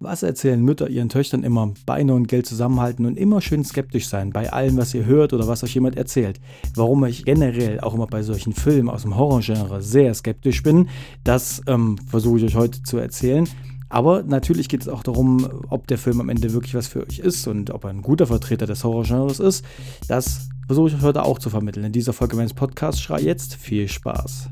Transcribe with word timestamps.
Was 0.00 0.22
erzählen 0.22 0.62
Mütter 0.62 0.88
ihren 0.88 1.08
Töchtern 1.08 1.42
immer? 1.42 1.74
Beine 1.84 2.14
und 2.14 2.28
Geld 2.28 2.46
zusammenhalten 2.46 3.04
und 3.04 3.18
immer 3.18 3.40
schön 3.40 3.64
skeptisch 3.64 4.06
sein 4.06 4.30
bei 4.30 4.52
allem, 4.52 4.76
was 4.76 4.94
ihr 4.94 5.04
hört 5.04 5.32
oder 5.32 5.48
was 5.48 5.64
euch 5.64 5.74
jemand 5.74 5.96
erzählt. 5.96 6.38
Warum 6.76 7.04
ich 7.04 7.24
generell 7.24 7.80
auch 7.80 7.94
immer 7.94 8.06
bei 8.06 8.22
solchen 8.22 8.52
Filmen 8.52 8.90
aus 8.90 9.02
dem 9.02 9.16
Horrorgenre 9.16 9.82
sehr 9.82 10.14
skeptisch 10.14 10.62
bin, 10.62 10.88
das 11.24 11.62
ähm, 11.66 11.98
versuche 12.06 12.38
ich 12.38 12.44
euch 12.44 12.54
heute 12.54 12.80
zu 12.84 12.98
erzählen. 12.98 13.48
Aber 13.88 14.22
natürlich 14.22 14.68
geht 14.68 14.82
es 14.82 14.88
auch 14.88 15.02
darum, 15.02 15.48
ob 15.68 15.88
der 15.88 15.98
Film 15.98 16.20
am 16.20 16.28
Ende 16.28 16.52
wirklich 16.52 16.76
was 16.76 16.86
für 16.86 17.04
euch 17.04 17.18
ist 17.18 17.48
und 17.48 17.70
ob 17.70 17.82
er 17.82 17.90
ein 17.90 18.02
guter 18.02 18.28
Vertreter 18.28 18.66
des 18.66 18.84
Horrorgenres 18.84 19.40
ist. 19.40 19.64
Das 20.06 20.48
versuche 20.66 20.90
ich 20.90 20.94
euch 20.94 21.02
heute 21.02 21.24
auch 21.24 21.40
zu 21.40 21.50
vermitteln. 21.50 21.84
In 21.84 21.92
dieser 21.92 22.12
Folge 22.12 22.36
meines 22.36 22.54
Podcasts 22.54 23.00
Schrei 23.00 23.22
jetzt 23.22 23.56
viel 23.56 23.88
Spaß. 23.88 24.48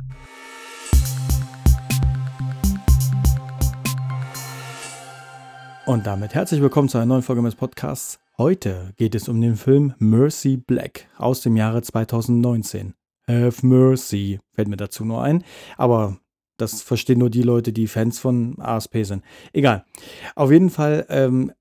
Und 5.87 6.05
damit 6.05 6.35
herzlich 6.35 6.61
willkommen 6.61 6.89
zu 6.89 6.99
einer 6.99 7.07
neuen 7.07 7.23
Folge 7.23 7.43
meines 7.43 7.55
Podcasts. 7.55 8.19
Heute 8.39 8.93
geht 8.97 9.15
es 9.15 9.29
um 9.29 9.41
den 9.41 9.55
Film 9.55 9.95
Mercy 10.01 10.57
Black 10.57 11.07
aus 11.17 11.43
dem 11.43 11.57
Jahre 11.57 11.81
2019. 11.81 12.95
Have 13.29 13.65
Mercy 13.65 14.41
fällt 14.53 14.67
mir 14.67 14.77
dazu 14.77 15.05
nur 15.05 15.23
ein, 15.23 15.45
aber 15.77 16.19
das 16.57 16.83
verstehen 16.83 17.21
nur 17.21 17.31
die 17.31 17.43
Leute, 17.43 17.73
die 17.73 17.87
Fans 17.87 18.19
von 18.19 18.59
ASP 18.59 19.05
sind. 19.05 19.23
Egal. 19.53 19.85
Auf 20.35 20.51
jeden 20.51 20.71
Fall 20.71 21.07
ähm, 21.09 21.53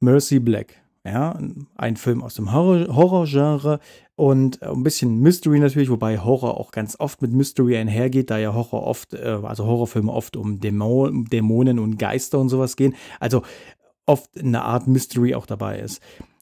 Mercy 0.00 0.40
Black. 0.40 0.83
Ja, 1.06 1.38
ein 1.76 1.96
Film 1.96 2.22
aus 2.22 2.34
dem 2.34 2.50
Horror-Genre 2.50 3.78
und 4.16 4.62
ein 4.62 4.82
bisschen 4.82 5.18
Mystery 5.20 5.58
natürlich, 5.58 5.90
wobei 5.90 6.18
Horror 6.18 6.58
auch 6.58 6.70
ganz 6.70 6.98
oft 6.98 7.20
mit 7.20 7.30
Mystery 7.30 7.76
einhergeht, 7.76 8.30
da 8.30 8.38
ja 8.38 8.54
Horror 8.54 8.84
oft, 8.84 9.12
äh, 9.12 9.38
also 9.42 9.66
Horrorfilme 9.66 10.10
oft 10.10 10.34
um 10.34 10.60
Dämon, 10.60 11.26
Dämonen 11.26 11.78
und 11.78 11.98
Geister 11.98 12.38
und 12.38 12.48
sowas 12.48 12.76
gehen. 12.76 12.94
Also 13.20 13.42
oft 14.06 14.30
eine 14.38 14.62
Art 14.62 14.86
Mystery 14.86 15.34
auch 15.34 15.44
dabei 15.44 15.78
ist. 15.78 16.00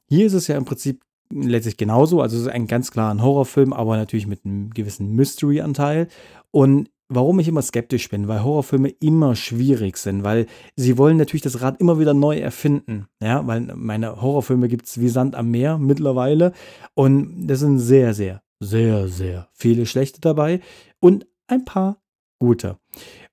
Hier 0.08 0.26
ist 0.26 0.34
es 0.34 0.46
ja 0.46 0.56
im 0.56 0.64
Prinzip 0.64 1.02
letztlich 1.32 1.76
genauso. 1.76 2.20
Also 2.20 2.36
es 2.36 2.42
ist 2.42 2.48
ein 2.48 2.68
ganz 2.68 2.92
klarer 2.92 3.20
Horrorfilm, 3.20 3.72
aber 3.72 3.96
natürlich 3.96 4.28
mit 4.28 4.44
einem 4.44 4.70
gewissen 4.70 5.16
Mystery-Anteil. 5.16 6.06
Und 6.52 6.88
warum 7.14 7.38
ich 7.40 7.48
immer 7.48 7.62
skeptisch 7.62 8.08
bin, 8.08 8.28
weil 8.28 8.42
Horrorfilme 8.42 8.88
immer 9.00 9.34
schwierig 9.36 9.96
sind, 9.96 10.24
weil 10.24 10.46
sie 10.76 10.98
wollen 10.98 11.16
natürlich 11.16 11.42
das 11.42 11.60
Rad 11.60 11.80
immer 11.80 11.98
wieder 11.98 12.14
neu 12.14 12.38
erfinden. 12.38 13.06
Ja, 13.22 13.46
weil 13.46 13.60
meine 13.60 14.20
Horrorfilme 14.20 14.68
gibt 14.68 14.86
es 14.86 15.00
wie 15.00 15.08
Sand 15.08 15.34
am 15.34 15.50
Meer 15.50 15.78
mittlerweile. 15.78 16.52
Und 16.94 17.46
das 17.46 17.60
sind 17.60 17.78
sehr, 17.78 18.14
sehr, 18.14 18.42
sehr, 18.60 19.08
sehr 19.08 19.48
viele 19.52 19.86
schlechte 19.86 20.20
dabei 20.20 20.60
und 21.00 21.26
ein 21.46 21.64
paar 21.64 22.02
gute. 22.38 22.78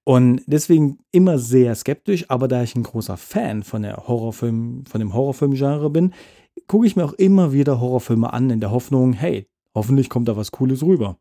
Und 0.03 0.41
deswegen 0.47 1.00
immer 1.11 1.38
sehr 1.38 1.75
skeptisch, 1.75 2.25
aber 2.30 2.47
da 2.47 2.63
ich 2.63 2.75
ein 2.75 2.83
großer 2.83 3.17
Fan 3.17 3.63
von 3.63 3.83
der 3.83 4.07
Horrorfilm, 4.07 4.85
von 4.85 5.00
dem 5.00 5.13
Horrorfilm-Genre 5.13 5.89
bin, 5.89 6.13
gucke 6.67 6.88
ich 6.88 6.95
mir 6.95 7.05
auch 7.05 7.13
immer 7.13 7.53
wieder 7.53 7.80
Horrorfilme 7.80 8.33
an, 8.33 8.50
in 8.50 8.59
der 8.59 8.72
Hoffnung, 8.72 9.13
hey, 9.13 9.47
hoffentlich 9.75 10.09
kommt 10.09 10.27
da 10.27 10.35
was 10.35 10.52
Cooles 10.52 10.83
rüber. 10.83 11.17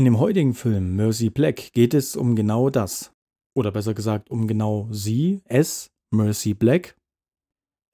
In 0.00 0.06
dem 0.06 0.18
heutigen 0.18 0.54
Film 0.54 0.96
Mercy 0.96 1.28
Black 1.28 1.74
geht 1.74 1.92
es 1.92 2.16
um 2.16 2.34
genau 2.34 2.70
das. 2.70 3.12
Oder 3.54 3.70
besser 3.70 3.92
gesagt 3.92 4.30
um 4.30 4.46
genau 4.46 4.88
sie, 4.90 5.42
es, 5.44 5.90
Mercy 6.10 6.54
Black. 6.54 6.96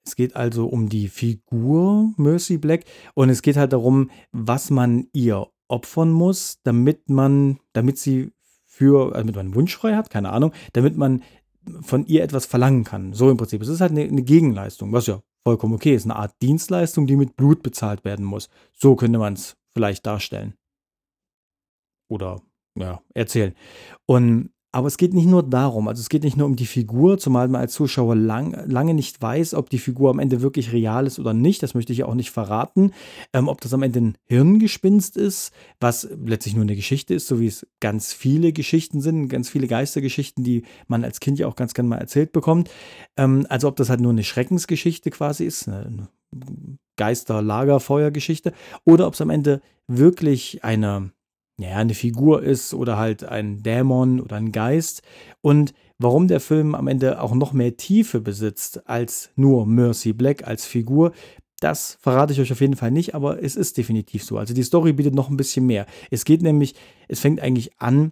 Es 0.05 0.15
geht 0.15 0.33
also 0.33 0.67
um 0.67 0.87
die 0.87 1.09
Figur 1.09 2.13
Mercy 2.15 2.59
Black 2.59 2.85
und 3.13 3.29
es 3.29 3.41
geht 3.41 3.57
halt 3.57 3.73
darum, 3.73 4.09
was 4.31 4.69
man 4.69 5.09
ihr 5.11 5.47
opfern 5.67 6.11
muss, 6.11 6.61
damit 6.63 7.09
man, 7.09 7.59
damit 7.73 7.97
sie 7.97 8.31
für, 8.65 9.07
also 9.07 9.17
damit 9.17 9.35
man 9.35 9.53
wunschfrei 9.53 9.97
hat, 9.97 10.09
keine 10.09 10.31
Ahnung, 10.31 10.53
damit 10.71 10.95
man 10.95 11.23
von 11.81 12.05
ihr 12.05 12.23
etwas 12.23 12.45
verlangen 12.45 12.85
kann. 12.85 13.11
So 13.11 13.29
im 13.29 13.35
Prinzip. 13.35 13.61
Es 13.61 13.67
ist 13.67 13.81
halt 13.81 13.91
eine, 13.91 14.03
eine 14.03 14.23
Gegenleistung, 14.23 14.93
was 14.93 15.07
ja 15.07 15.21
vollkommen 15.43 15.73
okay 15.73 15.93
ist. 15.93 16.05
Eine 16.05 16.15
Art 16.15 16.41
Dienstleistung, 16.41 17.05
die 17.05 17.17
mit 17.17 17.35
Blut 17.35 17.63
bezahlt 17.63 18.05
werden 18.05 18.23
muss. 18.23 18.47
So 18.71 18.95
könnte 18.95 19.19
man 19.19 19.33
es 19.33 19.57
vielleicht 19.73 20.05
darstellen 20.05 20.53
oder 22.07 22.41
ja, 22.75 23.01
erzählen. 23.13 23.53
Und 24.05 24.51
aber 24.73 24.87
es 24.87 24.97
geht 24.97 25.13
nicht 25.13 25.27
nur 25.27 25.41
darum, 25.41 25.87
also 25.87 26.01
es 26.01 26.09
geht 26.09 26.23
nicht 26.23 26.35
nur 26.37 26.45
um 26.45 26.55
die 26.55 26.65
Figur, 26.65 27.17
zumal 27.17 27.47
man 27.47 27.61
als 27.61 27.73
Zuschauer 27.73 28.15
lang, 28.15 28.69
lange 28.69 28.93
nicht 28.93 29.19
weiß, 29.21 29.53
ob 29.53 29.69
die 29.69 29.79
Figur 29.79 30.09
am 30.11 30.19
Ende 30.19 30.41
wirklich 30.41 30.73
real 30.73 31.07
ist 31.07 31.19
oder 31.19 31.33
nicht. 31.33 31.63
Das 31.63 31.73
möchte 31.73 31.93
ich 31.93 31.99
ja 31.99 32.05
auch 32.05 32.13
nicht 32.13 32.31
verraten. 32.31 32.91
Ähm, 33.33 33.47
ob 33.47 33.61
das 33.61 33.73
am 33.73 33.81
Ende 33.81 34.01
ein 34.01 34.17
Hirngespinst 34.25 35.17
ist, 35.17 35.51
was 35.79 36.07
letztlich 36.23 36.53
nur 36.53 36.63
eine 36.63 36.75
Geschichte 36.75 37.13
ist, 37.13 37.27
so 37.27 37.39
wie 37.39 37.47
es 37.47 37.65
ganz 37.79 38.13
viele 38.13 38.51
Geschichten 38.51 39.01
sind, 39.01 39.29
ganz 39.29 39.49
viele 39.49 39.67
Geistergeschichten, 39.67 40.43
die 40.43 40.63
man 40.87 41.03
als 41.03 41.21
Kind 41.21 41.39
ja 41.39 41.47
auch 41.47 41.55
ganz 41.55 41.73
gerne 41.73 41.89
mal 41.89 41.97
erzählt 41.97 42.31
bekommt. 42.31 42.69
Ähm, 43.15 43.47
also 43.49 43.69
ob 43.69 43.77
das 43.77 43.89
halt 43.89 44.01
nur 44.01 44.11
eine 44.11 44.23
Schreckensgeschichte 44.25 45.11
quasi 45.11 45.45
ist, 45.45 45.67
eine 45.67 46.09
Geister-Lagerfeuer-Geschichte, 46.97 48.53
oder 48.83 49.07
ob 49.07 49.13
es 49.13 49.21
am 49.21 49.29
Ende 49.29 49.61
wirklich 49.87 50.63
eine 50.63 51.11
ja, 51.59 51.77
eine 51.77 51.93
Figur 51.93 52.43
ist 52.43 52.73
oder 52.73 52.97
halt 52.97 53.23
ein 53.23 53.63
Dämon 53.63 54.19
oder 54.19 54.35
ein 54.35 54.51
Geist. 54.51 55.01
Und 55.41 55.73
warum 55.97 56.27
der 56.27 56.39
Film 56.39 56.75
am 56.75 56.87
Ende 56.87 57.21
auch 57.21 57.33
noch 57.33 57.53
mehr 57.53 57.77
Tiefe 57.77 58.21
besitzt 58.21 58.87
als 58.87 59.31
nur 59.35 59.65
Mercy 59.65 60.13
Black 60.13 60.47
als 60.47 60.65
Figur, 60.65 61.13
das 61.59 61.97
verrate 62.01 62.33
ich 62.33 62.39
euch 62.39 62.51
auf 62.51 62.61
jeden 62.61 62.75
Fall 62.75 62.91
nicht, 62.91 63.15
aber 63.15 63.41
es 63.41 63.55
ist 63.55 63.77
definitiv 63.77 64.23
so. 64.23 64.37
Also 64.37 64.53
die 64.53 64.63
Story 64.63 64.93
bietet 64.93 65.15
noch 65.15 65.29
ein 65.29 65.37
bisschen 65.37 65.65
mehr. 65.65 65.87
Es 66.11 66.23
geht 66.23 66.43
nämlich, 66.43 66.75
es 67.07 67.19
fängt 67.19 67.39
eigentlich 67.39 67.71
an 67.79 68.11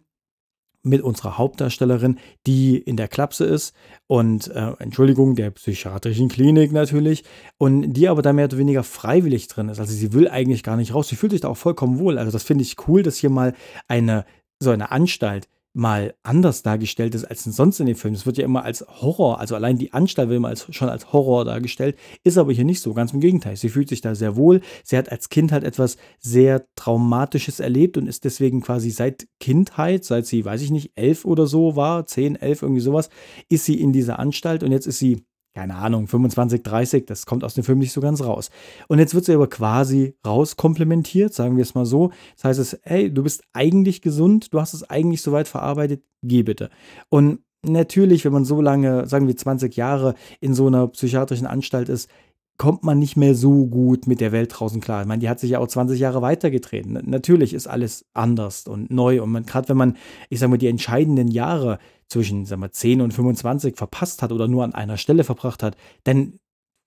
mit 0.86 1.02
unserer 1.02 1.38
Hauptdarstellerin, 1.38 2.18
die 2.46 2.78
in 2.78 2.98
der 2.98 3.08
Klapse 3.08 3.46
ist 3.46 3.74
und 4.08 4.48
äh, 4.48 4.74
Entschuldigung, 4.80 5.36
der 5.36 5.52
psychiatrischen 5.52 6.30
Klinik 6.30 6.72
natürlich 6.72 7.24
und 7.58 7.94
die 7.94 8.08
aber 8.08 8.22
da 8.22 8.34
mehr 8.34 8.46
oder 8.46 8.58
weniger 8.58 8.84
freiwillig 8.84 9.48
drin 9.48 9.70
ist. 9.70 9.80
Also 9.80 9.94
sie 9.94 10.14
will 10.14 10.28
eigentlich 10.30 10.64
gar 10.64 10.78
nicht 10.78 10.94
raus. 10.94 11.08
Sie 11.08 11.16
fühlt 11.16 11.32
sich 11.32 11.42
da 11.42 11.50
auch 11.50 11.58
vollkommen 11.58 12.00
wohl. 12.00 12.18
Also 12.18 12.32
das 12.32 12.44
finde 12.44 12.64
ich 12.64 12.76
cool, 12.88 13.04
dass 13.04 13.18
hier 13.18 13.30
mal 13.30 13.54
eine 13.88 14.26
so 14.60 14.72
eine 14.72 14.92
Anstalt 14.92 15.48
mal 15.76 16.16
anders 16.24 16.64
dargestellt 16.64 17.16
ist 17.16 17.26
als 17.26 17.44
sonst 17.44 17.80
in 17.80 17.86
den 17.86 17.96
Filmen. 17.96 18.16
Es 18.16 18.26
wird 18.26 18.38
ja 18.38 18.46
immer 18.46 18.64
als 18.64 18.86
Horror, 18.88 19.40
also 19.40 19.56
allein 19.56 19.78
die 19.78 19.92
Anstalt 19.94 20.30
wird 20.30 20.38
immer 20.38 20.48
als, 20.48 20.74
schon 20.74 20.90
als 20.90 21.12
Horror 21.12 21.44
dargestellt, 21.44 21.98
ist 22.24 22.38
aber 22.38 22.54
hier 22.54 22.64
nicht 22.64 22.82
so, 22.82 22.94
ganz 22.94 23.14
im 23.14 23.20
Gegenteil. 23.20 23.58
Sie 23.58 23.70
fühlt 23.70 23.90
sich 23.90 24.02
da 24.02 24.16
sehr 24.16 24.38
wohl. 24.38 24.62
Sie 24.84 24.98
hat 24.98 25.12
als 25.12 25.30
Kind 25.30 25.52
halt 25.52 25.66
etwas 25.66 25.98
sehr 26.20 26.66
Traumatisches 26.76 27.60
erlebt 27.60 27.98
und 27.98 28.08
ist 28.08 28.24
deswegen 28.24 28.62
quasi 28.62 28.90
seit 28.90 29.28
Kindheit, 29.40 30.06
seit 30.06 30.26
sie, 30.26 30.46
weiß 30.46 30.62
ich 30.62 30.72
nicht, 30.72 30.94
elf 30.96 31.26
oder 31.26 31.46
so 31.46 31.76
war, 31.76 32.06
zehn, 32.06 32.36
elf, 32.38 32.62
irgendwie 32.62 32.82
sowas, 32.82 33.10
ist 33.50 33.66
sie 33.66 33.80
in 33.80 33.92
dieser 33.92 34.18
Anstalt 34.18 34.64
und 34.64 34.72
jetzt 34.72 34.88
ist 34.88 35.00
sie 35.00 35.26
keine 35.56 35.76
Ahnung, 35.76 36.08
25, 36.08 36.64
30, 36.64 37.06
das 37.06 37.26
kommt 37.26 37.46
aus 37.46 37.54
dem 37.54 37.64
Film 37.64 37.80
nicht 37.80 37.94
so 37.94 38.02
ganz 38.02 38.22
raus. 38.22 38.50
Und 38.90 39.00
jetzt 39.00 39.16
wird 39.16 39.24
sie 39.24 39.34
aber 39.34 39.48
quasi 39.48 40.18
rauskomplementiert, 40.26 41.34
sagen 41.34 41.56
wir 41.56 41.62
es 41.62 41.74
mal 41.74 41.86
so. 41.86 42.12
Das 42.36 42.44
heißt 42.44 42.60
es, 42.60 42.80
hey, 42.84 43.12
du 43.12 43.24
bist 43.24 43.44
eigentlich 43.54 44.02
gesund, 44.02 44.54
du 44.54 44.60
hast 44.60 44.74
es 44.74 44.90
eigentlich 44.90 45.22
soweit 45.22 45.48
verarbeitet, 45.48 46.04
geh 46.22 46.44
bitte. 46.44 46.70
Und 47.08 47.40
natürlich, 47.64 48.26
wenn 48.26 48.34
man 48.34 48.44
so 48.44 48.62
lange, 48.62 49.08
sagen 49.08 49.28
wir 49.28 49.38
20 49.38 49.78
Jahre 49.78 50.16
in 50.42 50.54
so 50.54 50.68
einer 50.68 50.90
psychiatrischen 50.90 51.48
Anstalt 51.48 51.88
ist, 51.88 52.10
kommt 52.58 52.84
man 52.84 53.00
nicht 53.00 53.18
mehr 53.18 53.36
so 53.36 53.66
gut 53.66 54.08
mit 54.08 54.22
der 54.22 54.32
Welt 54.32 54.52
draußen 54.54 54.80
klar. 54.80 55.02
Ich 55.02 55.08
meine, 55.08 55.20
die 55.20 55.30
hat 55.30 55.40
sich 55.40 55.52
ja 55.52 55.60
auch 55.60 55.68
20 55.68 56.00
Jahre 56.00 56.22
weitergetreten. 56.22 57.00
Natürlich 57.06 57.54
ist 57.54 57.68
alles 57.68 58.06
anders 58.14 58.68
und 58.68 58.92
neu. 58.92 59.22
Und 59.22 59.46
gerade 59.46 59.70
wenn 59.70 59.78
man, 59.78 59.98
ich 60.30 60.40
sage 60.40 60.52
mal, 60.52 60.58
die 60.58 60.68
entscheidenden 60.68 61.28
Jahre 61.28 61.80
zwischen 62.08 62.46
sagen 62.46 62.62
wir, 62.62 62.72
10 62.72 63.02
und 63.02 63.14
25 63.14 63.76
verpasst 63.76 64.22
hat 64.22 64.32
oder 64.32 64.48
nur 64.48 64.64
an 64.64 64.74
einer 64.74 64.98
Stelle 64.98 65.24
verbracht 65.24 65.64
hat, 65.64 65.76
dann 66.04 66.40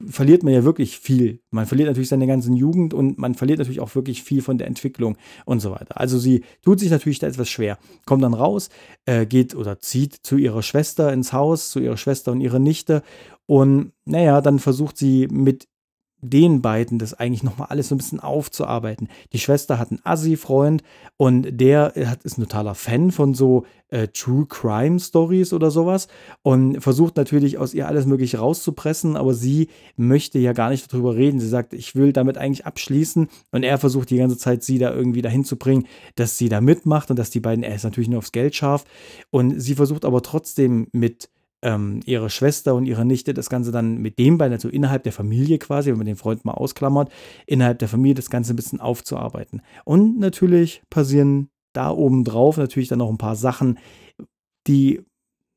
verliert 0.06 0.42
man 0.42 0.52
ja 0.52 0.64
wirklich 0.64 0.98
viel. 0.98 1.40
Man 1.50 1.66
verliert 1.66 1.88
natürlich 1.88 2.08
seine 2.08 2.26
ganzen 2.26 2.54
Jugend 2.54 2.94
und 2.94 3.18
man 3.18 3.34
verliert 3.34 3.58
natürlich 3.58 3.80
auch 3.80 3.94
wirklich 3.94 4.22
viel 4.22 4.42
von 4.42 4.58
der 4.58 4.66
Entwicklung 4.66 5.16
und 5.44 5.60
so 5.60 5.70
weiter. 5.72 6.00
Also 6.00 6.18
sie 6.18 6.44
tut 6.62 6.80
sich 6.80 6.90
natürlich 6.90 7.18
da 7.18 7.26
etwas 7.26 7.48
schwer, 7.48 7.78
kommt 8.06 8.22
dann 8.22 8.34
raus, 8.34 8.70
äh, 9.06 9.26
geht 9.26 9.54
oder 9.54 9.80
zieht 9.80 10.14
zu 10.14 10.36
ihrer 10.36 10.62
Schwester 10.62 11.12
ins 11.12 11.32
Haus, 11.32 11.70
zu 11.70 11.80
ihrer 11.80 11.96
Schwester 11.96 12.32
und 12.32 12.40
ihrer 12.40 12.60
Nichte 12.60 13.02
und 13.46 13.92
naja, 14.04 14.40
dann 14.40 14.58
versucht 14.58 14.98
sie 14.98 15.26
mit 15.28 15.68
den 16.20 16.62
beiden 16.62 16.98
das 16.98 17.14
eigentlich 17.14 17.42
nochmal 17.42 17.68
alles 17.70 17.88
so 17.88 17.94
ein 17.94 17.98
bisschen 17.98 18.20
aufzuarbeiten. 18.20 19.08
Die 19.32 19.38
Schwester 19.38 19.78
hat 19.78 19.90
einen 19.90 20.00
Assi-Freund 20.02 20.82
und 21.16 21.60
der 21.60 21.92
hat, 21.94 22.24
ist 22.24 22.38
ein 22.38 22.42
totaler 22.42 22.74
Fan 22.74 23.12
von 23.12 23.34
so 23.34 23.64
äh, 23.90 24.08
True 24.08 24.46
Crime 24.46 24.98
Stories 24.98 25.52
oder 25.52 25.70
sowas 25.70 26.08
und 26.42 26.80
versucht 26.80 27.16
natürlich 27.16 27.58
aus 27.58 27.72
ihr 27.72 27.86
alles 27.86 28.06
Mögliche 28.06 28.38
rauszupressen, 28.38 29.16
aber 29.16 29.34
sie 29.34 29.68
möchte 29.96 30.38
ja 30.38 30.52
gar 30.52 30.70
nicht 30.70 30.92
darüber 30.92 31.14
reden. 31.14 31.40
Sie 31.40 31.48
sagt, 31.48 31.72
ich 31.72 31.94
will 31.94 32.12
damit 32.12 32.36
eigentlich 32.36 32.66
abschließen 32.66 33.28
und 33.52 33.62
er 33.62 33.78
versucht 33.78 34.10
die 34.10 34.18
ganze 34.18 34.38
Zeit, 34.38 34.62
sie 34.64 34.78
da 34.78 34.92
irgendwie 34.92 35.22
dahin 35.22 35.44
zu 35.44 35.56
bringen, 35.56 35.86
dass 36.16 36.36
sie 36.36 36.48
da 36.48 36.60
mitmacht 36.60 37.10
und 37.10 37.18
dass 37.18 37.30
die 37.30 37.40
beiden, 37.40 37.62
er 37.62 37.74
ist 37.74 37.84
natürlich 37.84 38.08
nur 38.08 38.18
aufs 38.18 38.32
Geld 38.32 38.54
scharf 38.54 38.84
und 39.30 39.60
sie 39.60 39.74
versucht 39.74 40.04
aber 40.04 40.22
trotzdem 40.22 40.88
mit 40.92 41.30
ähm, 41.62 42.00
ihre 42.04 42.30
Schwester 42.30 42.74
und 42.74 42.86
ihre 42.86 43.04
Nichte 43.04 43.34
das 43.34 43.50
Ganze 43.50 43.72
dann 43.72 43.98
mit 43.98 44.18
dem 44.18 44.38
beiden, 44.38 44.52
also 44.52 44.68
innerhalb 44.68 45.02
der 45.02 45.12
Familie 45.12 45.58
quasi, 45.58 45.90
wenn 45.90 45.98
man 45.98 46.06
den 46.06 46.16
Freund 46.16 46.44
mal 46.44 46.52
ausklammert, 46.52 47.10
innerhalb 47.46 47.78
der 47.78 47.88
Familie 47.88 48.14
das 48.14 48.30
Ganze 48.30 48.52
ein 48.52 48.56
bisschen 48.56 48.80
aufzuarbeiten. 48.80 49.62
Und 49.84 50.18
natürlich 50.18 50.82
passieren 50.90 51.50
da 51.72 51.90
oben 51.90 52.24
drauf 52.24 52.56
natürlich 52.56 52.88
dann 52.88 52.98
noch 52.98 53.10
ein 53.10 53.18
paar 53.18 53.36
Sachen, 53.36 53.78
die, 54.66 55.02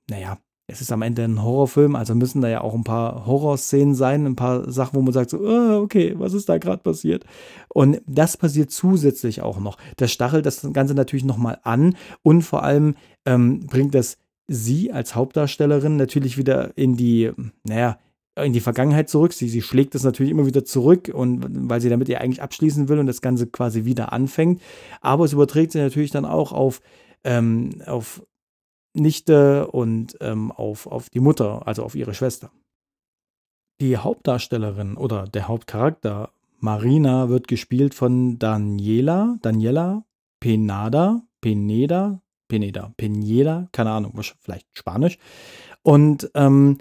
naja, 0.09 0.37
es 0.67 0.79
ist 0.79 0.91
am 0.91 1.01
Ende 1.01 1.23
ein 1.23 1.43
Horrorfilm, 1.43 1.95
also 1.95 2.15
müssen 2.15 2.41
da 2.41 2.47
ja 2.47 2.61
auch 2.61 2.73
ein 2.73 2.85
paar 2.85 3.25
Horrorszenen 3.25 3.93
sein, 3.93 4.25
ein 4.25 4.37
paar 4.37 4.71
Sachen, 4.71 4.95
wo 4.95 5.01
man 5.01 5.11
sagt 5.11 5.31
so, 5.31 5.39
oh, 5.39 5.81
okay, 5.81 6.13
was 6.17 6.33
ist 6.33 6.47
da 6.47 6.57
gerade 6.59 6.81
passiert? 6.81 7.25
Und 7.67 8.01
das 8.07 8.37
passiert 8.37 8.71
zusätzlich 8.71 9.41
auch 9.41 9.59
noch. 9.59 9.77
Das 9.97 10.11
stachelt 10.11 10.45
das 10.45 10.65
Ganze 10.71 10.93
natürlich 10.93 11.25
nochmal 11.25 11.59
an 11.63 11.97
und 12.23 12.43
vor 12.43 12.63
allem 12.63 12.95
ähm, 13.25 13.67
bringt 13.67 13.93
das 13.93 14.17
sie 14.51 14.91
als 14.91 15.15
Hauptdarstellerin 15.15 15.95
natürlich 15.95 16.37
wieder 16.37 16.77
in 16.77 16.97
die, 16.97 17.31
naja, 17.63 17.97
in 18.35 18.53
die 18.53 18.59
Vergangenheit 18.59 19.09
zurück. 19.09 19.33
Sie, 19.33 19.49
sie 19.49 19.61
schlägt 19.61 19.95
es 19.95 20.03
natürlich 20.03 20.31
immer 20.31 20.45
wieder 20.45 20.65
zurück 20.65 21.11
und 21.13 21.69
weil 21.69 21.81
sie 21.81 21.89
damit 21.89 22.09
ja 22.09 22.19
eigentlich 22.19 22.41
abschließen 22.41 22.89
will 22.89 22.99
und 22.99 23.07
das 23.07 23.21
Ganze 23.21 23.47
quasi 23.47 23.85
wieder 23.85 24.13
anfängt. 24.13 24.61
Aber 25.01 25.25
es 25.25 25.33
überträgt 25.33 25.71
sich 25.71 25.81
natürlich 25.81 26.11
dann 26.11 26.25
auch 26.25 26.51
auf, 26.51 26.81
ähm, 27.23 27.81
auf 27.85 28.25
Nichte 28.93 29.67
und 29.67 30.17
ähm, 30.21 30.51
auf, 30.51 30.87
auf 30.87 31.09
die 31.09 31.19
Mutter, 31.19 31.67
also 31.67 31.83
auf 31.83 31.95
ihre 31.95 32.13
Schwester. 32.13 32.51
Die 33.79 33.97
Hauptdarstellerin 33.97 34.97
oder 34.97 35.25
der 35.25 35.47
Hauptcharakter 35.47 36.31
Marina 36.59 37.29
wird 37.29 37.47
gespielt 37.47 37.95
von 37.95 38.37
Daniela, 38.37 39.37
Daniela 39.41 40.03
Penada, 40.39 41.21
Peneda, 41.39 42.20
Peneda, 42.51 42.93
Peneda, 42.97 43.69
keine 43.71 43.91
Ahnung, 43.91 44.19
vielleicht 44.41 44.67
Spanisch. 44.73 45.17
Und 45.83 46.29
ähm, 46.35 46.79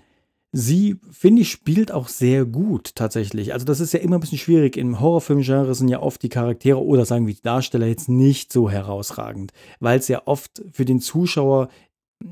sie, 0.50 0.96
finde 1.12 1.42
ich, 1.42 1.50
spielt 1.50 1.92
auch 1.92 2.08
sehr 2.08 2.44
gut 2.44 2.96
tatsächlich. 2.96 3.52
Also 3.52 3.64
das 3.64 3.78
ist 3.78 3.92
ja 3.92 4.00
immer 4.00 4.16
ein 4.16 4.20
bisschen 4.20 4.38
schwierig. 4.38 4.76
Im 4.76 4.98
Horrorfilm-Genre 4.98 5.72
sind 5.76 5.86
ja 5.86 6.02
oft 6.02 6.24
die 6.24 6.28
Charaktere 6.28 6.84
oder 6.84 7.04
sagen 7.04 7.28
wir 7.28 7.34
die 7.34 7.42
Darsteller 7.42 7.86
jetzt 7.86 8.08
nicht 8.08 8.52
so 8.52 8.68
herausragend, 8.68 9.52
weil 9.78 10.00
es 10.00 10.08
ja 10.08 10.22
oft 10.24 10.60
für 10.72 10.84
den 10.84 11.00
Zuschauer 11.00 11.68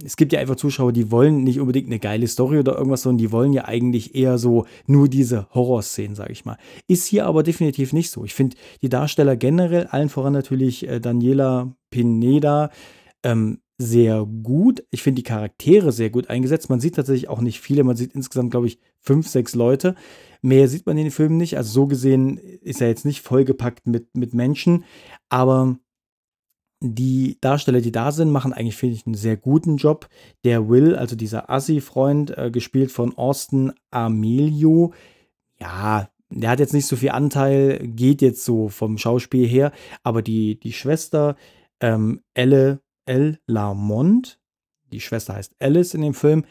es 0.04 0.16
gibt 0.16 0.32
ja 0.32 0.40
einfach 0.40 0.56
Zuschauer, 0.56 0.92
die 0.92 1.10
wollen 1.10 1.44
nicht 1.44 1.60
unbedingt 1.60 1.86
eine 1.86 1.98
geile 1.98 2.26
Story 2.26 2.58
oder 2.58 2.76
irgendwas, 2.76 3.02
sondern 3.02 3.18
die 3.18 3.32
wollen 3.32 3.54
ja 3.54 3.64
eigentlich 3.64 4.14
eher 4.14 4.36
so 4.36 4.66
nur 4.86 5.08
diese 5.08 5.46
Horrorszenen, 5.54 6.14
sage 6.14 6.32
ich 6.32 6.44
mal. 6.44 6.58
Ist 6.88 7.06
hier 7.06 7.26
aber 7.26 7.42
definitiv 7.42 7.92
nicht 7.92 8.10
so. 8.10 8.24
Ich 8.24 8.34
finde 8.34 8.56
die 8.82 8.90
Darsteller 8.90 9.36
generell, 9.36 9.86
allen 9.86 10.10
voran 10.10 10.34
natürlich 10.34 10.86
äh, 10.86 11.00
Daniela 11.00 11.72
Pineda, 11.90 12.70
ähm, 13.22 13.60
sehr 13.78 14.26
gut. 14.26 14.84
Ich 14.90 15.02
finde 15.02 15.22
die 15.22 15.28
Charaktere 15.28 15.92
sehr 15.92 16.10
gut 16.10 16.30
eingesetzt. 16.30 16.68
Man 16.68 16.80
sieht 16.80 16.96
tatsächlich 16.96 17.28
auch 17.28 17.40
nicht 17.40 17.60
viele. 17.60 17.84
Man 17.84 17.96
sieht 17.96 18.14
insgesamt, 18.14 18.50
glaube 18.50 18.66
ich, 18.66 18.80
fünf, 19.00 19.28
sechs 19.28 19.54
Leute. 19.54 19.94
Mehr 20.42 20.68
sieht 20.68 20.86
man 20.86 20.98
in 20.98 21.04
den 21.04 21.12
Filmen 21.12 21.36
nicht. 21.36 21.56
Also 21.56 21.72
so 21.72 21.86
gesehen 21.86 22.38
ist 22.38 22.80
er 22.80 22.88
jetzt 22.88 23.04
nicht 23.04 23.20
vollgepackt 23.20 23.86
mit, 23.86 24.16
mit 24.16 24.34
Menschen. 24.34 24.84
Aber 25.28 25.78
die 26.80 27.38
Darsteller, 27.40 27.80
die 27.80 27.92
da 27.92 28.12
sind, 28.12 28.30
machen 28.30 28.52
eigentlich, 28.52 28.76
finde 28.76 28.96
ich, 28.96 29.06
einen 29.06 29.14
sehr 29.14 29.36
guten 29.36 29.76
Job. 29.76 30.08
Der 30.44 30.68
Will, 30.68 30.94
also 30.96 31.16
dieser 31.16 31.50
Assi-Freund, 31.50 32.36
äh, 32.36 32.50
gespielt 32.50 32.90
von 32.92 33.16
Austin 33.16 33.72
Amelio, 33.90 34.92
ja, 35.60 36.08
der 36.30 36.50
hat 36.50 36.60
jetzt 36.60 36.74
nicht 36.74 36.86
so 36.86 36.96
viel 36.96 37.10
Anteil, 37.10 37.78
geht 37.88 38.22
jetzt 38.22 38.44
so 38.44 38.68
vom 38.68 38.98
Schauspiel 38.98 39.46
her, 39.46 39.72
aber 40.02 40.22
die, 40.22 40.60
die 40.60 40.72
Schwester, 40.72 41.36
ähm, 41.80 42.20
Elle, 42.34 42.80
Elle 43.08 43.38
Lamont, 43.46 44.38
die 44.92 45.00
Schwester 45.00 45.34
heißt 45.34 45.54
Alice 45.58 45.94
in 45.94 46.02
dem 46.02 46.14
Film, 46.14 46.44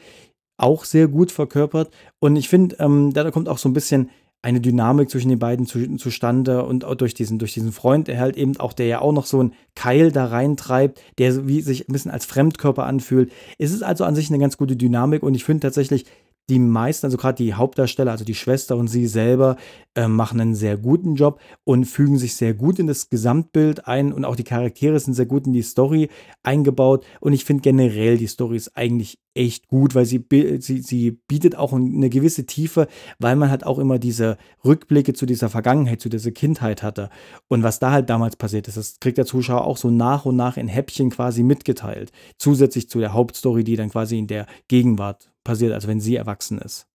auch 0.57 0.85
sehr 0.85 1.07
gut 1.07 1.31
verkörpert. 1.31 1.91
Und 2.19 2.35
ich 2.35 2.49
finde, 2.49 2.77
ähm, 2.79 3.13
da 3.13 3.29
kommt 3.31 3.47
auch 3.47 3.59
so 3.59 3.69
ein 3.69 3.73
bisschen 3.73 4.09
eine 4.41 4.61
Dynamik 4.61 5.09
zwischen 5.09 5.29
den 5.29 5.39
beiden 5.39 5.65
zu, 5.65 5.97
zustande 5.97 6.63
und 6.63 6.85
durch 7.01 7.13
diesen, 7.13 7.39
durch 7.39 7.53
diesen 7.53 7.71
Freund, 7.71 8.07
der 8.07 8.19
halt 8.19 8.37
eben 8.37 8.57
auch, 8.57 8.73
der 8.73 8.85
ja 8.85 9.01
auch 9.01 9.11
noch 9.11 9.25
so 9.25 9.39
einen 9.39 9.53
Keil 9.75 10.11
da 10.11 10.25
reintreibt, 10.25 11.01
der 11.17 11.47
wie 11.47 11.61
sich 11.61 11.87
ein 11.87 11.93
bisschen 11.93 12.11
als 12.11 12.25
Fremdkörper 12.25 12.85
anfühlt. 12.85 13.31
Es 13.57 13.71
ist 13.71 13.83
also 13.83 14.03
an 14.03 14.15
sich 14.15 14.29
eine 14.29 14.39
ganz 14.39 14.57
gute 14.57 14.75
Dynamik 14.75 15.23
und 15.23 15.35
ich 15.35 15.43
finde 15.43 15.61
tatsächlich, 15.61 16.05
die 16.49 16.59
meisten, 16.59 17.05
also 17.05 17.17
gerade 17.17 17.43
die 17.43 17.53
Hauptdarsteller, 17.53 18.11
also 18.11 18.23
die 18.23 18.35
Schwester 18.35 18.77
und 18.77 18.87
sie 18.87 19.05
selber, 19.07 19.57
äh, 19.95 20.07
machen 20.07 20.39
einen 20.39 20.55
sehr 20.55 20.77
guten 20.77 21.15
Job 21.15 21.41
und 21.65 21.85
fügen 21.85 22.17
sich 22.17 22.35
sehr 22.35 22.53
gut 22.53 22.79
in 22.79 22.87
das 22.87 23.09
Gesamtbild 23.09 23.87
ein 23.87 24.13
und 24.13 24.23
auch 24.23 24.35
die 24.35 24.43
Charaktere 24.43 24.99
sind 24.99 25.13
sehr 25.13 25.25
gut 25.25 25.45
in 25.45 25.53
die 25.53 25.61
Story 25.61 26.09
eingebaut. 26.43 27.05
Und 27.19 27.33
ich 27.33 27.43
finde 27.43 27.63
generell 27.63 28.17
die 28.17 28.27
Story 28.27 28.55
ist 28.55 28.77
eigentlich 28.77 29.19
echt 29.33 29.67
gut, 29.67 29.93
weil 29.93 30.05
sie, 30.05 30.23
sie, 30.59 30.81
sie 30.81 31.11
bietet 31.27 31.55
auch 31.55 31.73
eine 31.73 32.09
gewisse 32.09 32.45
Tiefe, 32.45 32.87
weil 33.19 33.35
man 33.35 33.49
halt 33.49 33.65
auch 33.65 33.77
immer 33.77 33.99
diese 33.99 34.37
Rückblicke 34.63 35.13
zu 35.13 35.25
dieser 35.25 35.49
Vergangenheit, 35.49 35.99
zu 35.99 36.09
dieser 36.09 36.31
Kindheit 36.31 36.81
hatte. 36.81 37.09
Und 37.47 37.63
was 37.63 37.79
da 37.79 37.91
halt 37.91 38.09
damals 38.09 38.35
passiert 38.35 38.67
ist, 38.67 38.77
das 38.77 38.99
kriegt 38.99 39.17
der 39.17 39.25
Zuschauer 39.25 39.65
auch 39.65 39.77
so 39.77 39.89
nach 39.89 40.25
und 40.25 40.35
nach 40.37 40.57
in 40.57 40.67
Häppchen 40.67 41.09
quasi 41.09 41.43
mitgeteilt, 41.43 42.11
zusätzlich 42.37 42.89
zu 42.89 42.99
der 42.99 43.13
Hauptstory, 43.13 43.63
die 43.63 43.75
dann 43.75 43.89
quasi 43.89 44.17
in 44.17 44.27
der 44.27 44.47
Gegenwart 44.67 45.31
passiert, 45.47 45.73
also 45.73 45.87
wenn 45.87 45.99
sie 45.99 46.15
erwachsen 46.15 46.59
ist. 46.59 46.87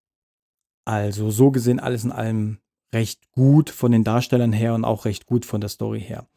Also 0.85 1.31
so 1.31 1.51
gesehen 1.51 1.81
alles 1.81 2.05
in 2.05 2.13
allem 2.13 2.59
recht 2.95 3.33
gut 3.33 3.71
von 3.71 3.91
den 3.91 4.05
Darstellern 4.05 4.53
her 4.53 4.75
und 4.75 4.85
auch 4.85 5.05
recht 5.07 5.27
gut 5.27 5.45
von 5.45 5.61
der 5.61 5.71
Story 5.71 6.01
her. 6.01 6.29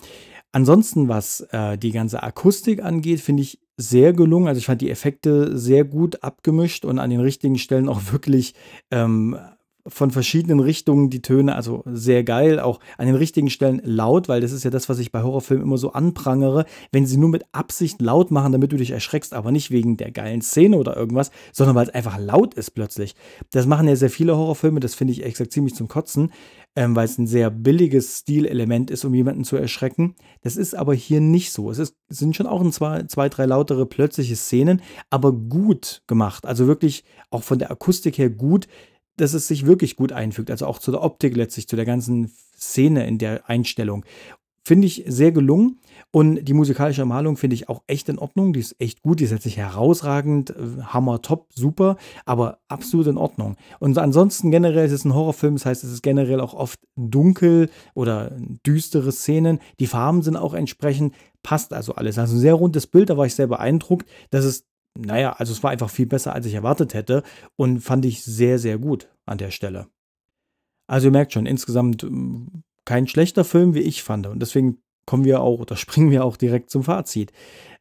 Ansonsten, 0.52 1.10
was 1.10 1.42
äh, 1.52 1.78
die 1.78 1.92
ganze 1.92 2.24
Akustik 2.24 2.82
angeht, 2.82 3.20
finde 3.20 3.44
ich 3.44 3.60
sehr 3.76 4.14
gelungen. 4.14 4.48
Also 4.48 4.60
ich 4.60 4.66
fand 4.66 4.82
die 4.82 4.90
Effekte 4.90 5.58
sehr 5.58 5.84
gut 5.84 6.24
abgemischt 6.24 6.86
und 6.86 6.98
an 6.98 7.10
den 7.10 7.20
richtigen 7.20 7.58
Stellen 7.58 7.90
auch 7.90 8.02
wirklich 8.12 8.56
ähm, 8.90 9.38
von 9.88 10.10
verschiedenen 10.10 10.60
Richtungen 10.60 11.10
die 11.10 11.22
Töne, 11.22 11.56
also 11.56 11.84
sehr 11.86 12.24
geil, 12.24 12.60
auch 12.60 12.80
an 12.98 13.06
den 13.06 13.16
richtigen 13.16 13.50
Stellen 13.50 13.82
laut, 13.84 14.28
weil 14.28 14.42
das 14.42 14.52
ist 14.52 14.64
ja 14.64 14.72
das, 14.72 14.90
was 14.90 15.00
ich 15.00 15.12
bei 15.12 15.22
Horrorfilmen 15.22 15.66
immer 15.66 15.78
so 15.78 15.92
anprangere, 15.92 16.66
wenn 16.92 17.06
sie 17.06 17.18
nur 17.18 17.30
mit 17.30 17.44
Absicht 17.52 18.02
laut 18.02 18.32
machen, 18.32 18.52
damit 18.52 18.72
du 18.72 18.78
dich 18.78 18.92
erschreckst, 18.92 19.34
aber 19.34 19.52
nicht 19.52 19.70
wegen 19.70 19.98
der 19.98 20.12
geilen 20.12 20.42
Szene 20.42 20.78
oder 20.78 20.98
irgendwas, 20.98 21.30
sondern 21.54 21.76
weil 21.76 21.88
es 21.88 21.94
einfach 21.94 22.18
laut 22.18 22.56
ist 22.56 22.72
plötzlich. 22.72 23.16
Das 23.52 23.68
machen 23.68 23.88
ja 23.88 23.96
sehr 23.96 24.10
viele 24.10 24.36
Horrorfilme, 24.36 24.80
das 24.80 24.96
finde 24.96 25.14
ich 25.14 25.24
exakt 25.24 25.52
ziemlich 25.52 25.76
zum 25.76 25.88
Kotzen, 25.88 26.32
ähm, 26.76 26.96
weil 26.96 27.06
es 27.06 27.18
ein 27.18 27.28
sehr 27.28 27.52
billiges 27.52 28.20
Stilelement 28.20 28.90
ist, 28.90 29.06
um 29.06 29.14
jemanden 29.14 29.44
zu 29.44 29.56
erschrecken. 29.56 30.16
Das 30.42 30.58
ist 30.58 30.76
aber 30.76 30.94
hier 30.94 31.22
nicht 31.22 31.52
so. 31.52 31.70
Es, 31.70 31.78
ist, 31.80 31.96
sind 32.10 32.36
schon 32.36 32.48
auch 32.48 32.62
ein 32.62 32.72
zwei, 32.72 33.04
zwei, 33.04 33.30
drei 33.30 33.46
lautere 33.46 33.86
plötzliche 33.86 34.36
Szenen, 34.36 34.82
aber 35.10 35.32
gut 35.32 36.02
gemacht. 36.08 36.46
Also 36.46 36.68
wirklich 36.68 37.04
auch 37.30 37.44
von 37.44 37.60
der 37.60 37.72
Akustik 37.72 38.18
her 38.18 38.30
gut 38.30 38.68
dass 39.18 39.34
es 39.34 39.48
sich 39.48 39.66
wirklich 39.66 39.96
gut 39.96 40.12
einfügt, 40.12 40.52
also 40.52 40.66
auch 40.66 40.80
zu 40.80 40.92
der 40.92 41.04
Optik 41.04 41.36
letztlich, 41.36 41.68
zu 41.68 41.76
der 41.76 41.86
ganzen 41.86 42.32
Szene 42.58 43.08
in 43.08 43.18
der 43.18 43.50
Einstellung. 43.50 44.06
Finde 44.68 44.88
ich 44.88 45.04
sehr 45.08 45.32
gelungen. 45.32 45.80
Und 46.10 46.44
die 46.44 46.54
musikalische 46.54 47.06
Malung 47.06 47.38
finde 47.38 47.54
ich 47.54 47.70
auch 47.70 47.84
echt 47.86 48.10
in 48.10 48.18
Ordnung. 48.18 48.52
Die 48.52 48.62
ist 48.62 48.76
echt 48.80 49.04
gut, 49.04 49.20
die 49.20 49.26
ist 49.26 49.32
jetzt 49.32 49.46
nicht 49.46 49.58
herausragend, 49.58 50.50
äh, 50.50 50.82
hammer, 50.82 51.22
top, 51.22 51.50
super, 51.54 51.98
aber 52.26 52.58
absolut 52.68 53.06
in 53.08 53.18
Ordnung. 53.18 53.58
Und 53.80 53.98
ansonsten 54.00 54.50
generell 54.50 54.88
ist 54.88 54.92
es 54.92 55.06
ein 55.06 55.14
Horrorfilm, 55.14 55.56
das 55.56 55.68
heißt, 55.68 55.84
es 55.84 55.92
ist 55.92 56.02
generell 56.02 56.40
auch 56.40 56.56
oft 56.56 56.80
dunkel 56.96 57.70
oder 57.94 58.32
düstere 58.66 59.12
Szenen. 59.12 59.60
Die 59.80 59.88
Farben 59.88 60.24
sind 60.24 60.36
auch 60.36 60.56
entsprechend, 60.56 61.14
passt 61.44 61.72
also 61.72 61.94
alles. 61.94 62.18
Also 62.18 62.36
ein 62.36 62.40
sehr 62.40 62.56
rundes 62.56 62.88
Bild, 62.88 63.12
da 63.12 63.18
war 63.18 63.28
ich 63.28 63.36
sehr 63.36 63.48
beeindruckt, 63.48 64.10
dass 64.32 64.46
es 64.46 64.66
naja, 64.98 65.34
also 65.34 65.52
es 65.52 65.64
war 65.64 65.72
einfach 65.72 65.90
viel 65.90 66.06
besser, 66.06 66.34
als 66.34 66.46
ich 66.46 66.54
erwartet 66.54 66.94
hätte 66.94 67.24
und 67.56 67.82
fand 67.82 68.06
ich 68.06 68.24
sehr, 68.24 68.60
sehr 68.60 68.78
gut 68.78 69.10
an 69.26 69.38
der 69.38 69.52
Stelle. 69.52 69.88
Also 70.88 71.08
ihr 71.08 71.12
merkt 71.12 71.34
schon, 71.34 71.46
insgesamt 71.46 72.04
hm, 72.04 72.64
kein 72.86 73.08
schlechter 73.08 73.44
Film, 73.44 73.74
wie 73.74 73.82
ich 73.82 74.04
fand. 74.04 74.28
Und 74.28 74.40
deswegen 74.40 74.80
kommen 75.06 75.26
wir 75.26 75.42
auch 75.42 75.60
oder 75.60 75.76
springen 75.76 76.12
wir 76.12 76.24
auch 76.24 76.38
direkt 76.38 76.70
zum 76.70 76.84
Fazit. 76.84 77.32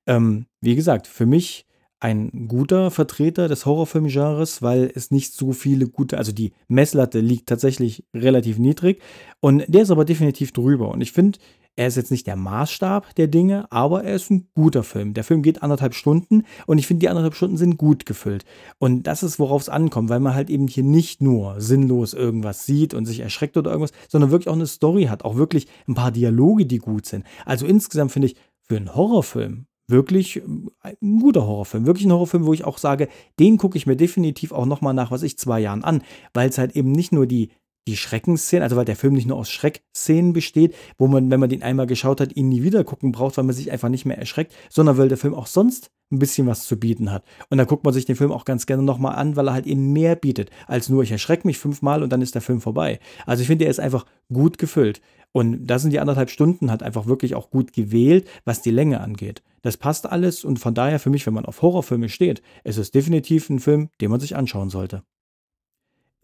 Ähm, 0.06 0.46
wie 0.60 0.74
gesagt, 0.74 1.06
für 1.06 1.26
mich 1.26 1.66
ein 2.00 2.48
guter 2.48 2.90
Vertreter 2.90 3.48
des 3.48 3.64
Horrorfilmgenres, 3.64 4.60
weil 4.60 4.92
es 4.94 5.10
nicht 5.10 5.32
so 5.32 5.52
viele 5.52 5.88
gute, 5.88 6.18
also 6.18 6.32
die 6.32 6.52
Messlatte 6.68 7.20
liegt 7.20 7.48
tatsächlich 7.48 8.04
relativ 8.12 8.58
niedrig 8.58 9.00
und 9.40 9.64
der 9.68 9.82
ist 9.82 9.90
aber 9.90 10.04
definitiv 10.04 10.52
drüber. 10.52 10.90
Und 10.90 11.00
ich 11.00 11.12
finde, 11.12 11.38
er 11.76 11.88
ist 11.88 11.96
jetzt 11.96 12.10
nicht 12.10 12.26
der 12.26 12.36
Maßstab 12.36 13.14
der 13.16 13.26
Dinge, 13.26 13.70
aber 13.70 14.04
er 14.04 14.14
ist 14.14 14.30
ein 14.30 14.48
guter 14.54 14.84
Film. 14.84 15.14
Der 15.14 15.24
Film 15.24 15.42
geht 15.42 15.62
anderthalb 15.62 15.94
Stunden 15.94 16.44
und 16.66 16.78
ich 16.78 16.86
finde, 16.86 17.00
die 17.00 17.08
anderthalb 17.08 17.34
Stunden 17.34 17.56
sind 17.56 17.78
gut 17.78 18.06
gefüllt. 18.06 18.44
Und 18.78 19.04
das 19.04 19.22
ist, 19.22 19.38
worauf 19.38 19.62
es 19.62 19.68
ankommt, 19.68 20.08
weil 20.08 20.20
man 20.20 20.34
halt 20.34 20.50
eben 20.50 20.68
hier 20.68 20.84
nicht 20.84 21.20
nur 21.20 21.60
sinnlos 21.60 22.14
irgendwas 22.14 22.64
sieht 22.64 22.94
und 22.94 23.06
sich 23.06 23.20
erschreckt 23.20 23.56
oder 23.56 23.70
irgendwas, 23.70 23.92
sondern 24.08 24.30
wirklich 24.30 24.48
auch 24.48 24.54
eine 24.54 24.66
Story 24.66 25.04
hat, 25.04 25.24
auch 25.24 25.36
wirklich 25.36 25.66
ein 25.88 25.94
paar 25.94 26.12
Dialoge, 26.12 26.66
die 26.66 26.78
gut 26.78 27.06
sind. 27.06 27.24
Also 27.44 27.66
insgesamt 27.66 28.12
finde 28.12 28.28
ich, 28.28 28.36
für 28.66 28.76
einen 28.76 28.94
Horrorfilm 28.94 29.66
wirklich 29.86 30.40
ein 30.80 31.20
guter 31.20 31.46
Horrorfilm. 31.46 31.86
Wirklich 31.86 32.06
ein 32.06 32.12
Horrorfilm, 32.12 32.46
wo 32.46 32.54
ich 32.54 32.64
auch 32.64 32.78
sage, 32.78 33.08
den 33.38 33.58
gucke 33.58 33.76
ich 33.76 33.86
mir 33.86 33.96
definitiv 33.96 34.52
auch 34.52 34.66
nochmal 34.66 34.94
nach, 34.94 35.10
was 35.10 35.22
ich, 35.22 35.38
zwei 35.38 35.60
Jahren 35.60 35.84
an, 35.84 36.02
weil 36.32 36.48
es 36.48 36.58
halt 36.58 36.74
eben 36.76 36.92
nicht 36.92 37.12
nur 37.12 37.26
die 37.26 37.50
die 37.86 37.96
Schreckensszenen, 37.96 38.62
also 38.62 38.76
weil 38.76 38.84
der 38.84 38.96
Film 38.96 39.14
nicht 39.14 39.26
nur 39.26 39.36
aus 39.36 39.50
Schreckszenen 39.50 40.32
besteht, 40.32 40.74
wo 40.98 41.06
man, 41.06 41.30
wenn 41.30 41.40
man 41.40 41.50
den 41.50 41.62
einmal 41.62 41.86
geschaut 41.86 42.20
hat, 42.20 42.34
ihn 42.34 42.48
nie 42.48 42.62
wieder 42.62 42.84
gucken 42.84 43.12
braucht, 43.12 43.36
weil 43.36 43.44
man 43.44 43.54
sich 43.54 43.70
einfach 43.70 43.88
nicht 43.88 44.06
mehr 44.06 44.18
erschreckt, 44.18 44.54
sondern 44.70 44.96
weil 44.96 45.08
der 45.08 45.18
Film 45.18 45.34
auch 45.34 45.46
sonst 45.46 45.90
ein 46.12 46.18
bisschen 46.18 46.46
was 46.46 46.66
zu 46.66 46.78
bieten 46.78 47.10
hat. 47.10 47.24
Und 47.50 47.58
da 47.58 47.64
guckt 47.64 47.84
man 47.84 47.92
sich 47.92 48.04
den 48.04 48.16
Film 48.16 48.32
auch 48.32 48.44
ganz 48.44 48.66
gerne 48.66 48.82
nochmal 48.82 49.16
an, 49.16 49.36
weil 49.36 49.48
er 49.48 49.54
halt 49.54 49.66
eben 49.66 49.92
mehr 49.92 50.16
bietet, 50.16 50.50
als 50.66 50.88
nur 50.88 51.02
ich 51.02 51.10
erschrecke 51.10 51.46
mich 51.46 51.58
fünfmal 51.58 52.02
und 52.02 52.10
dann 52.10 52.22
ist 52.22 52.34
der 52.34 52.42
Film 52.42 52.60
vorbei. 52.60 53.00
Also 53.26 53.42
ich 53.42 53.46
finde, 53.46 53.64
er 53.64 53.70
ist 53.70 53.80
einfach 53.80 54.06
gut 54.32 54.58
gefüllt. 54.58 55.00
Und 55.32 55.66
da 55.66 55.80
sind 55.80 55.92
die 55.92 55.98
anderthalb 55.98 56.30
Stunden 56.30 56.70
halt 56.70 56.84
einfach 56.84 57.06
wirklich 57.06 57.34
auch 57.34 57.50
gut 57.50 57.72
gewählt, 57.72 58.28
was 58.44 58.62
die 58.62 58.70
Länge 58.70 59.00
angeht. 59.00 59.42
Das 59.62 59.76
passt 59.76 60.06
alles 60.06 60.44
und 60.44 60.58
von 60.58 60.74
daher 60.74 61.00
für 61.00 61.10
mich, 61.10 61.26
wenn 61.26 61.34
man 61.34 61.46
auf 61.46 61.60
Horrorfilme 61.60 62.08
steht, 62.08 62.40
ist 62.62 62.78
es 62.78 62.92
definitiv 62.92 63.50
ein 63.50 63.58
Film, 63.58 63.88
den 64.00 64.10
man 64.10 64.20
sich 64.20 64.36
anschauen 64.36 64.70
sollte. 64.70 65.02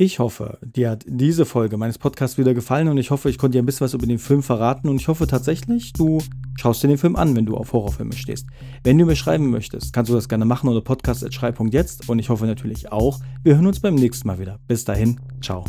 Ich 0.02 0.18
hoffe, 0.18 0.56
dir 0.62 0.88
hat 0.88 1.04
diese 1.06 1.44
Folge 1.44 1.76
meines 1.76 1.98
Podcasts 1.98 2.38
wieder 2.38 2.54
gefallen 2.54 2.88
und 2.88 2.96
ich 2.96 3.10
hoffe, 3.10 3.28
ich 3.28 3.36
konnte 3.36 3.58
dir 3.58 3.62
ein 3.62 3.66
bisschen 3.66 3.84
was 3.84 3.92
über 3.92 4.06
den 4.06 4.18
Film 4.18 4.42
verraten 4.42 4.88
und 4.88 4.98
ich 4.98 5.08
hoffe 5.08 5.26
tatsächlich, 5.26 5.92
du 5.92 6.22
schaust 6.58 6.82
dir 6.82 6.88
den 6.88 6.96
Film 6.96 7.16
an, 7.16 7.36
wenn 7.36 7.44
du 7.44 7.54
auf 7.54 7.74
Horrorfilme 7.74 8.14
stehst. 8.14 8.46
Wenn 8.82 8.96
du 8.96 9.04
mir 9.04 9.14
schreiben 9.14 9.50
möchtest, 9.50 9.92
kannst 9.92 10.10
du 10.10 10.14
das 10.14 10.30
gerne 10.30 10.46
machen 10.46 10.70
unter 10.70 10.80
podcast.schrei.jetzt 10.80 12.08
und 12.08 12.18
ich 12.18 12.30
hoffe 12.30 12.46
natürlich 12.46 12.90
auch, 12.90 13.20
wir 13.42 13.56
hören 13.56 13.66
uns 13.66 13.80
beim 13.80 13.94
nächsten 13.94 14.26
Mal 14.26 14.38
wieder. 14.38 14.58
Bis 14.66 14.86
dahin, 14.86 15.20
ciao. 15.42 15.66